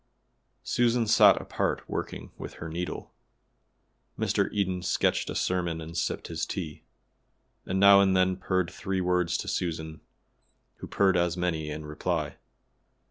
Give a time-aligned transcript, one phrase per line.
[0.63, 3.13] Susan sat apart working with her needle,
[4.17, 4.51] Mr.
[4.51, 6.81] Eden sketched a sermon and sipped his tea,
[7.67, 10.01] and now and then purred three words to Susan,
[10.77, 12.37] who purred as many in reply.